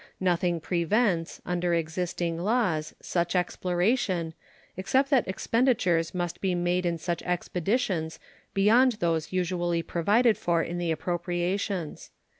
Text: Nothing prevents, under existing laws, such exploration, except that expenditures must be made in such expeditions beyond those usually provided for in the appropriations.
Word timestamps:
Nothing 0.19 0.59
prevents, 0.59 1.43
under 1.45 1.75
existing 1.75 2.39
laws, 2.39 2.95
such 2.99 3.35
exploration, 3.35 4.33
except 4.75 5.11
that 5.11 5.27
expenditures 5.27 6.15
must 6.15 6.41
be 6.41 6.55
made 6.55 6.87
in 6.87 6.97
such 6.97 7.21
expeditions 7.21 8.17
beyond 8.55 8.93
those 8.93 9.31
usually 9.31 9.83
provided 9.83 10.39
for 10.39 10.63
in 10.63 10.79
the 10.79 10.89
appropriations. 10.89 12.09